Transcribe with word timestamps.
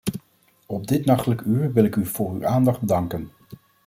Op 0.65 0.87
dit 0.87 1.05
nachtelijke 1.05 1.43
uur 1.43 1.73
wil 1.73 1.83
ik 1.83 1.95
u 1.95 2.05
voor 2.05 2.31
uw 2.33 2.45
aandacht 2.47 2.87
danken. 2.87 3.31